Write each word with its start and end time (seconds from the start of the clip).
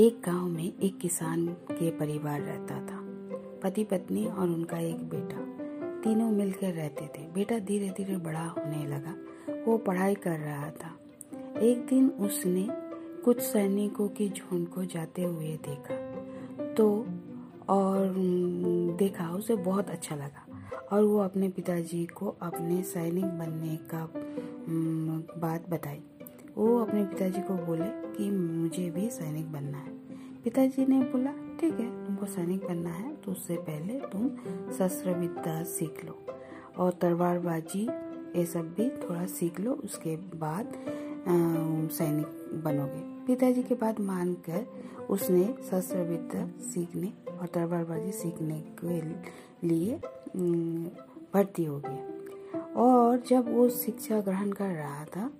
एक 0.00 0.22
गाँव 0.26 0.48
में 0.48 0.78
एक 0.80 0.98
किसान 0.98 1.46
के 1.46 1.90
परिवार 1.90 2.40
रहता 2.40 2.74
था। 2.86 3.00
पति 3.62 3.84
पत्नी 3.84 4.26
और 4.26 4.48
उनका 4.48 4.78
एक 4.78 4.96
बेटा, 4.96 5.36
तीनों 6.00 6.30
मिलकर 6.30 6.72
रहते 6.72 7.06
थे। 7.06 7.32
बेटा 7.32 7.58
धीरे 7.58 7.88
धीरे 7.88 8.16
बड़ा 8.16 8.46
होने 8.46 8.86
लगा। 8.86 9.14
वो 9.66 9.78
पढ़ाई 9.78 10.14
कर 10.14 10.38
रहा 10.38 10.70
था। 10.70 10.98
एक 11.60 11.86
दिन 11.86 12.08
उसने 12.08 12.68
कुछ 13.24 13.40
सैनिकों 13.40 14.08
की 14.08 14.28
झुंड 14.28 14.68
को 14.68 14.84
जाते 14.84 15.22
हुए 15.24 15.56
देखा। 15.68 15.96
तो 16.74 17.06
और 17.68 18.14
देखा। 18.98 19.30
उसे 19.30 19.56
बहुत 19.56 19.90
अच्छा 19.90 20.16
लगा 20.16 20.46
और 20.92 21.04
वो 21.04 21.18
अपने 21.18 21.48
पिताजी 21.48 22.06
को 22.06 22.36
अपने 22.42 22.82
सैनिक 22.82 23.24
बनने 23.24 23.76
का 23.76 24.12
बात 25.40 25.70
बताई। 25.70 26.00
वो 26.56 26.78
अपने 26.78 27.04
पिताजी 27.04 27.40
को 27.42 27.54
बोले 27.66 27.86
कि 28.14 28.30
मुझे 28.30 28.88
भी 28.90 29.08
सैनिक 29.10 29.52
बनना 29.52 29.78
है। 29.78 29.92
पिताजी 30.44 30.86
ने 30.86 30.98
बोला, 31.04 31.30
ठीक 31.60 31.80
है, 31.80 31.88
तुमको 32.06 32.26
सैनिक 32.26 32.64
बनना 32.64 32.90
है 32.90 33.14
तो 33.16 33.32
उससे 33.32 33.56
पहले 33.58 33.98
तुम 34.12 34.28
शस्त्र 34.78 35.14
विद्या 35.14 35.62
सीख 35.66 36.04
लो 36.04 36.18
और 36.78 36.92
तलवारबाजी 37.00 37.82
ये 38.36 38.44
सब 38.46 38.74
भी 38.74 38.88
थोड़ा 38.98 39.24
सीख 39.28 39.60
लो, 39.60 39.72
उसके 39.74 40.16
बाद 40.16 40.72
सैनिक 41.92 42.62
बनोगे। 42.64 43.00
पिताजी 43.26 43.62
के 43.62 43.74
बात 43.74 44.00
मानकर 44.00 44.66
उसने 45.10 45.44
शस्त्र 45.70 45.98
विद्या 46.00 46.46
सीखने 46.64 47.12
और 47.30 47.46
तलवारबाजी 47.46 48.12
सीखने 48.12 48.60
के 48.80 49.00
लिए 49.66 50.00
भर्ती 51.34 51.64
हो 51.64 51.78
गया। 51.78 52.72
और 52.76 53.22
जब 53.28 53.54
वो 53.54 53.68
शिक्षा 53.70 54.20
ग्रहण 54.20 54.50
कर 54.52 54.68
रहा 54.68 55.04
था 55.06 55.30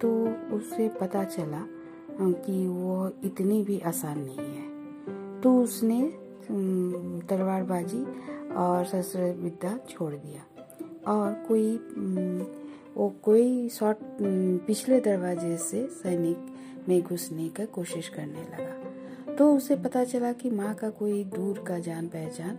तो 0.00 0.08
उसे 0.56 0.88
पता 1.00 1.24
चला 1.24 1.62
कि 2.20 2.66
वो 2.66 3.10
इतनी 3.24 3.62
भी 3.62 3.78
आसान 3.80 4.18
नहीं 4.18 4.54
है। 4.56 5.40
तो 5.40 5.62
उसने 5.62 6.00
तलवारबाजी 7.28 8.02
और 8.54 8.84
शस्त्र 8.84 9.20
विद्या 9.38 9.78
छोड़ 9.90 10.12
दिया। 10.14 10.42
और 11.06 11.32
कोई 11.48 11.76
वो 12.96 13.08
कोई 13.22 13.68
शॉर्ट 13.68 13.98
पिछले 14.66 15.00
दरवाजे 15.00 15.56
से 15.56 15.86
सैनिक 15.86 16.86
में 16.88 17.02
घुसने 17.02 17.48
का 17.48 17.64
कोशिश 17.64 18.08
करने 18.08 18.42
लगा। 18.42 19.34
तो 19.34 19.56
उसे 19.56 19.76
पता 19.76 20.04
चला 20.04 20.32
कि 20.32 20.50
माँ 20.50 20.74
का 20.74 20.90
कोई 20.90 21.24
दूर 21.24 21.58
का 21.58 21.78
जान 21.78 22.06
पहचान 22.08 22.58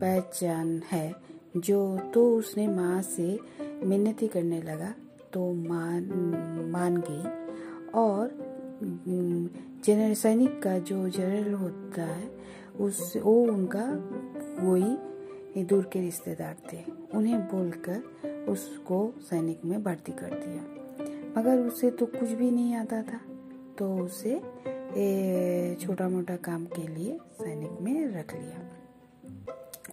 पहचान 0.00 0.82
है, 0.92 1.14
जो 1.56 1.98
तो 2.14 2.36
उसने 2.36 2.66
माँ 2.68 3.02
से 3.02 3.38
मिन्नती 3.84 4.28
करने 4.28 4.60
लगा। 4.62 4.94
तो 5.32 5.52
मान 5.52 6.04
मान 6.72 6.96
गई। 6.96 7.22
और 7.94 8.52
जनरल 9.84 10.14
सैनिक 10.14 10.62
का 10.62 10.78
जो 10.78 11.08
जनरल 11.08 11.52
होता 11.52 12.02
है, 12.02 12.30
उस, 12.80 13.16
वो 13.16 13.42
उनका 13.44 13.86
कोई 14.60 14.96
दूर 15.64 15.90
के 15.92 16.00
रिश्तेदार 16.00 16.56
थे। 16.72 16.78
उन्हें 17.14 17.40
बोलकर 17.40 17.98
उसको 18.48 19.14
सैनिक 19.20 19.64
में 19.64 19.82
भर्ती 19.82 20.12
कर 20.12 20.30
दिया। 20.34 20.62
मगर 21.38 21.58
उसे 21.58 21.90
तो 21.90 22.06
कुछ 22.06 22.28
भी 22.28 22.50
नहीं 22.50 22.74
आता 22.74 23.02
था। 23.02 23.20
तो 23.78 23.98
उसे 23.98 24.38
छोटा 25.74 26.08
मोटा 26.08 26.36
काम 26.36 26.64
के 26.64 26.88
लिए 26.88 27.18
सैनिक 27.32 27.70
में 27.80 28.06
रख 28.06 28.34
लिया। 28.34 28.68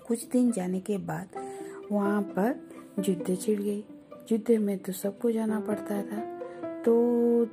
कुछ 0.08 0.28
दिन 0.28 0.52
जाने 0.52 0.80
के 0.80 0.98
बाद 0.98 1.28
वहाँ 1.92 2.22
पर 2.22 2.70
युद्ध 3.10 3.38
छिड़ 3.42 3.62
गई। 3.62 3.86
युद्ध 4.32 4.52
में 4.52 4.78
तो 4.78 4.92
सबको 4.92 5.32
जाना 5.32 5.60
पड़ता 5.60 6.02
था। 6.02 6.20
तो 6.84 6.94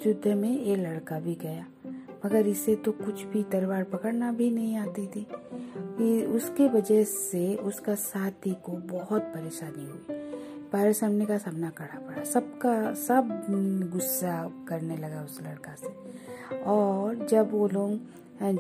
युद्ध 0.07 0.29
में 0.29 0.63
ये 0.63 0.77
लड़का 0.77 1.21
भी 1.21 1.35
गया। 1.35 1.67
मगर 2.27 2.47
इसे 2.47 2.75
तो 2.77 2.93
कुछ 2.93 3.23
भी 3.23 3.43
तलवार 3.43 3.85
पकड़ना 3.85 4.33
भी 4.33 4.51
नहीं 4.51 4.77
आती 4.77 5.07
थी। 5.07 6.25
उसके 6.27 6.69
वजह 6.69 7.05
से 7.05 7.55
उसका 7.57 7.95
साथी 7.95 8.55
को 8.65 8.73
बहुत 8.73 9.23
परेशानी 9.23 9.87
हुई। 9.87 10.17
परेशानी 10.73 11.27
का 11.27 11.39
सामना 11.39 11.71
करना 11.71 12.01
पड़ा। 12.01 12.25
सबका, 12.25 12.95
सब 12.95 13.29
गुस्सा 13.93 14.51
करने 14.69 14.97
लगा 14.97 15.23
उस 15.23 15.41
लड़का 15.43 15.75
से। 15.75 16.57
और 16.57 17.27
जब 17.27 17.53
वो 17.53 17.69
लोग 17.69 17.91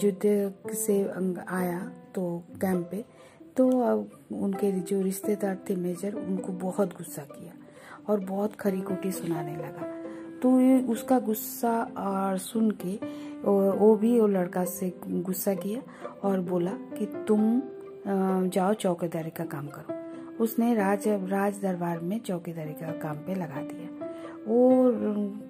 युद्ध 0.04 0.74
से 0.74 1.02
आया 1.48 1.78
तो 2.14 2.42
कैंप 2.60 2.88
पे 2.90 3.04
तो 3.56 3.68
अब 3.82 4.10
उनके 4.32 4.72
जो 4.72 5.02
रिश्तेदार 5.02 5.58
थे 5.70 5.76
मेजर, 5.76 6.14
उनको 6.14 6.52
बहुत 6.52 6.88
गुस्सा 6.88 7.22
किया। 7.22 7.52
और 8.08 8.20
बहुत 8.20 8.54
खरी 8.54 8.80
खोटी 8.80 9.12
सुनाने 9.12 9.56
लगा। 9.56 9.92
तो 10.42 10.60
ये 10.60 10.80
उसका 10.84 11.18
गुस्सा 11.18 11.72
और 11.98 12.38
सुन 12.38 12.70
के 12.84 12.94
वो 13.44 13.94
भी 13.96 14.18
वो 14.20 14.26
लड़का 14.26 14.64
से 14.64 14.92
गुस्सा 15.04 15.54
किया 15.54 15.80
और 16.24 16.40
बोला 16.40 16.70
कि 16.98 17.06
तुम 17.28 17.60
जाओ 18.48 18.72
चौकीदारी 18.74 19.30
का 19.30 19.44
काम 19.44 19.66
करो। 19.68 19.94
उसने 20.44 20.74
राज 20.74 21.08
राज 21.08 21.60
दरबार 21.62 22.00
में 22.00 22.18
चौकीदारी 22.20 22.72
का 22.72 22.92
काम 23.02 23.16
पे 23.16 23.34
लगा 23.34 23.60
दिया। 23.62 23.88
वो, 24.46 24.90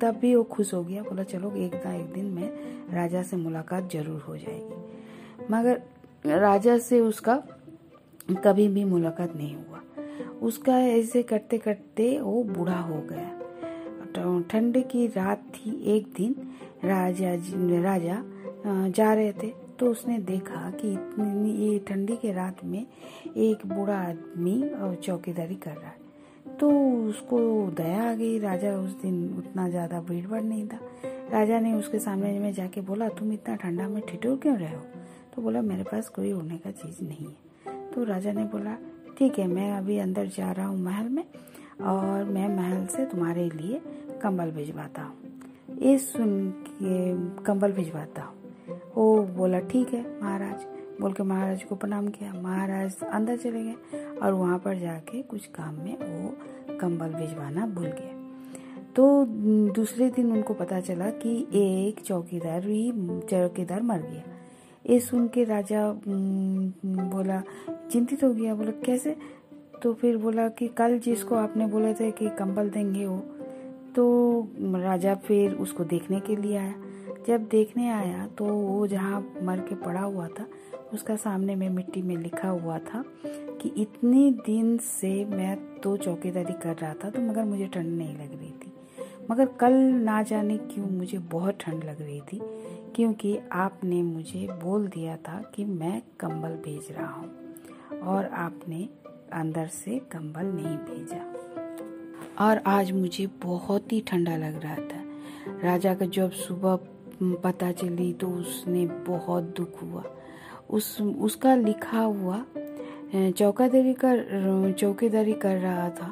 तब 0.00 0.19
भी 0.21 0.34
वो 0.34 0.43
खुश 0.43 0.72
हो 0.75 0.83
गया, 0.84 1.03
बोला, 1.03 1.22
चलो, 1.22 1.50
एक 1.53 1.75
ना 1.84 1.95
एक 1.95 2.12
दिन 2.12 2.27
में 2.27 2.95
राजा 2.95 3.22
से 3.22 3.37
मुलाकात 3.37 3.91
ज़रूर 3.93 4.21
हो 4.21 4.37
जाएगी। 4.37 5.47
मगर 5.50 5.83
राजा 6.27 6.77
से 6.78 7.00
उसका 7.00 7.37
कभी 8.45 8.69
भी 8.69 8.84
मुलाकात 8.84 9.37
नहीं 9.37 9.55
हुआ। 9.56 9.75
उसका 10.43 10.78
ऐसे 10.81 11.22
करते 11.22 11.59
करते 11.59 12.19
वो 12.21 12.43
बूढ़ा 12.44 12.78
हो 12.81 13.00
गया। 13.10 13.32
ठंड 14.50 14.77
की 14.87 15.06
रात 15.06 15.43
थी 15.54 15.71
एक 15.87 16.06
दिन, 16.16 16.34
राजा 16.84 17.34
राजा 17.82 18.22
जा 18.91 19.12
रहे 19.15 19.32
थे। 19.32 19.53
तो 19.78 19.91
उसने 19.91 20.19
देखा 20.19 20.71
कि 20.71 20.93
इतनी, 20.93 21.53
ये 21.53 21.78
ठंडी 21.78 22.16
के 22.16 22.32
रात 22.32 22.65
में 22.65 22.87
एक 23.37 23.66
बूढ़ा 23.66 23.97
आदमी 23.99 24.62
चौकीदारी 24.97 25.54
कर 25.54 25.71
रहा 25.71 25.88
है। 25.88 26.04
तो 26.60 26.71
उसको 27.09 27.38
दया 27.77 28.10
आ 28.10 28.15
गई। 28.15 28.38
राजा 28.38 28.77
उस 28.78 29.00
दिन 29.03 29.34
उतना 29.38 29.69
ज़्यादा 29.69 30.00
भीड़ 30.00 30.27
भाड़ 30.27 30.43
नहीं 30.43 30.66
था। 30.69 30.78
राजा 31.33 31.60
ने 31.60 31.72
उसके 31.75 31.98
सामने 31.98 32.38
में 32.38 32.53
जाके 32.53 32.81
बोला, 32.81 33.09
तुम 33.09 33.33
इतना 33.33 33.54
ठंडा 33.56 33.88
में 33.88 34.03
ठिठुर 34.09 34.37
क्यों 34.37 34.56
रहे 34.59 34.75
हो? 34.75 34.83
तो 35.34 35.43
बोला, 35.43 35.62
मेरे 35.62 35.83
पास 35.83 36.09
कोई 36.09 36.33
उड़ने 36.33 36.59
का 36.59 36.71
चीज़ 36.72 37.03
नहीं 37.04 37.27
है। 37.27 37.91
तो 37.91 38.04
राजा 38.04 38.33
ने 38.33 38.44
बोला 38.44 38.77
ठीक 39.19 39.38
है, 39.38 39.47
मैं 39.47 39.72
अभी 39.72 39.99
अंदर 39.99 40.27
जा 40.37 40.50
रहा 40.53 40.66
हूँ 40.66 40.78
महल 40.81 41.09
में 41.09 41.25
और 41.82 42.25
मैं 42.25 42.49
महल 42.56 42.87
से 42.87 43.04
तुम्हारे 43.06 43.49
लिए 43.50 43.81
कंबल 44.22 44.50
भिजवाता 44.50 45.03
हूँ। 45.03 45.78
ये 45.82 45.97
सुन 45.99 46.50
के 46.69 47.43
कंबल 47.44 47.72
भिजवाता 47.72 48.22
हूँ। 48.22 48.34
वो 48.97 49.22
बोला, 49.37 49.59
ठीक 49.60 49.93
है, 49.94 50.04
महाराज। 50.22 50.66
बोल 51.00 51.12
के 51.12 51.22
महाराज 51.22 51.62
को 51.65 51.75
प्रणाम 51.75 52.09
किया। 52.09 52.32
महाराज 52.34 53.03
अंदर 53.04 53.37
चले 53.37 53.62
गए 53.65 54.15
और 54.16 54.32
वहाँ 54.32 54.59
पर 54.59 54.78
जाके 54.78 55.22
कुछ 55.22 55.47
काम 55.54 55.75
में 55.75 55.97
वो 55.97 56.77
कंबल 56.81 57.15
भिजवाना 57.15 57.66
भूल 57.66 57.87
गया 57.87 58.15
तो 58.97 59.25
दूसरे 59.75 60.09
दिन 60.10 60.33
उनको 60.33 60.54
पता 60.54 60.81
चला 60.81 61.09
कि 61.22 61.37
एक 61.54 62.00
चौकीदार 62.04 62.66
ही 62.66 62.91
चौकीदार 63.31 63.83
मर 63.83 64.00
गया। 64.03 64.22
ये 64.91 65.00
सुन 65.00 65.28
के 65.28 65.44
राजा 65.44 65.92
बोला, 66.86 67.42
चिंतित 67.91 68.24
हो 68.24 68.34
गया? 68.34 68.54
बोला, 68.54 68.70
कैसे? 68.70 69.16
तो 69.82 69.94
फिर 69.94 70.16
बोला 70.16 70.48
कि, 70.48 70.69
कल 70.69 70.98
जिसको 70.98 71.34
आपने 71.34 71.66
बोला 71.66 71.92
था 71.92 72.10
कि 72.10 72.28
कंबल 72.28 72.70
देंगे 72.70 73.06
वो। 73.06 73.19
तो 73.97 74.48
राजा 74.60 75.14
फिर 75.14 75.54
उसको 75.54 75.84
देखने 75.84 76.20
के 76.20 76.36
लिए 76.36 76.56
आया। 76.56 76.74
जब 77.26 77.44
देखने 77.44 77.88
आया 77.88 78.26
तो 78.26 78.44
वो 78.44 78.86
जहाँ 78.86 79.32
मर 79.42 79.60
के 79.60 79.74
पड़ा 79.74 80.00
हुआ 80.00 80.28
था, 80.28 80.47
उसका 80.94 81.16
सामने 81.16 81.56
में 81.56 81.70
मिट्टी 81.70 82.03
में 82.03 82.16
लिखा 82.16 82.48
हुआ 82.48 82.78
था 82.78 83.04
कि, 83.60 83.68
इतने 83.68 84.30
दिन 84.30 84.78
से 84.78 85.24
मैं 85.24 85.56
तो 85.82 85.97
चौकीदारी 85.97 86.53
कर 86.53 86.77
रहा 86.77 86.94
था 86.94 87.10
तो 87.10 87.21
मगर 87.21 87.44
मुझे 87.44 87.66
ठंड 87.66 87.98
नहीं 87.98 88.15
लग 88.15 88.39
रही 88.39 88.50
थी। 88.50 88.72
मगर 89.30 89.47
कल 89.47 89.72
ना 89.74 90.22
जाने 90.22 90.56
क्यों 90.56 90.86
मुझे 90.86 91.18
बहुत 91.18 91.54
ठंड 91.60 91.84
लग 91.84 92.03
रही 92.03 92.21
थी। 92.21 92.41
क्योंकि 92.97 93.39
आपने 93.53 94.03
मुझे 94.03 94.47
बोल 94.63 94.87
दिया 94.87 95.16
था 95.19 95.41
कि 95.54 95.65
मैं 95.65 96.01
कंबल 96.21 96.54
भेज 96.65 96.87
रहा 96.91 97.13
हूँ 97.13 98.01
और 98.03 98.25
आपने 98.34 98.89
अंदर 99.33 99.66
से 99.66 99.98
कंबल 100.13 100.47
नहीं 100.47 100.77
भेजा। 100.87 102.47
और 102.47 102.63
आज 102.66 102.93
मुझे 102.93 103.27
बहुत 103.43 103.93
ही 103.93 104.01
ठंडा 104.01 104.37
लग 104.37 104.60
रहा 104.63 104.77
था। 104.77 105.03
राजा 105.63 105.95
का 105.95 106.07
जब 106.07 106.31
सुबह 106.33 106.78
पता 107.43 107.71
चली 107.72 108.13
तो 108.13 108.28
उसने 108.31 108.87
बहुत 109.07 109.54
दुख 109.57 109.83
हुआ। 109.83 110.03
उस, 110.71 111.01
उसका 111.01 111.54
लिखा 111.54 112.01
हुआ 112.01 112.45
चौकीदारी 113.15 113.95
कर 113.95 114.75
चौकीदारी 114.78 115.33
कर 115.34 115.57
रहा 115.59 115.89
था, 115.91 116.09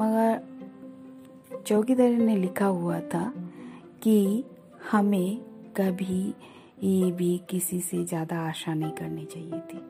मगर 0.00 1.62
चौकीदारी 1.66 2.16
ने 2.16 2.36
लिखा 2.36 2.66
हुआ 2.66 3.00
था 3.00 3.32
कि 4.02 4.44
हमें 4.90 5.47
कभी 5.80 6.34
ये 6.82 7.10
भी 7.12 7.40
किसी 7.50 7.80
से 7.80 8.04
ज़्यादा 8.04 8.38
आशा 8.40 8.74
नहीं 8.74 8.90
करनी 8.90 9.24
चाहिए 9.24 9.60
थी। 9.60 9.80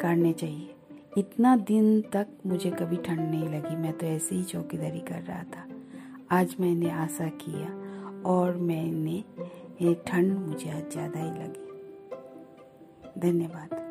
करने 0.00 0.32
चाहिए। 0.32 0.74
इतना 1.18 1.56
दिन 1.56 2.00
तक 2.02 2.26
मुझे 2.46 2.70
कभी 2.70 2.96
ठंड 2.96 3.20
नहीं 3.20 3.48
लगी। 3.48 3.76
मैं 3.76 3.92
तो 3.92 4.06
ऐसे 4.06 4.34
ही 4.34 4.42
चौकीदारी 4.42 5.00
कर 5.00 5.22
रहा 5.22 5.42
था। 5.42 5.66
आज 6.30 6.56
मैंने 6.60 6.90
आशा 6.90 7.28
किया 7.28 7.68
और 8.30 8.56
मैंने, 8.56 9.24
ये 9.82 9.94
ठंड 10.06 10.38
मुझे 10.38 10.70
आज 10.70 10.90
ज़्यादा 10.92 11.20
ही 11.20 11.30
लगी। 11.30 13.20
धन्यवाद। 13.20 13.81